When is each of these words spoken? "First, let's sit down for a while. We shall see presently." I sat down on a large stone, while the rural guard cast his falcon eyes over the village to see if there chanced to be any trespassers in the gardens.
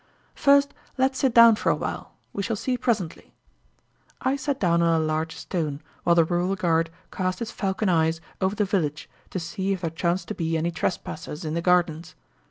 "First, 0.33 0.73
let's 0.97 1.19
sit 1.19 1.31
down 1.31 1.57
for 1.57 1.69
a 1.69 1.75
while. 1.75 2.13
We 2.33 2.41
shall 2.41 2.55
see 2.55 2.75
presently." 2.75 3.35
I 4.19 4.35
sat 4.35 4.59
down 4.59 4.81
on 4.81 4.99
a 4.99 5.05
large 5.05 5.35
stone, 5.35 5.79
while 6.03 6.15
the 6.15 6.25
rural 6.25 6.55
guard 6.55 6.89
cast 7.11 7.37
his 7.37 7.51
falcon 7.51 7.87
eyes 7.87 8.19
over 8.41 8.55
the 8.55 8.65
village 8.65 9.07
to 9.29 9.39
see 9.39 9.73
if 9.73 9.81
there 9.81 9.91
chanced 9.91 10.27
to 10.29 10.33
be 10.33 10.57
any 10.57 10.71
trespassers 10.71 11.45
in 11.45 11.53
the 11.53 11.61
gardens. 11.61 12.15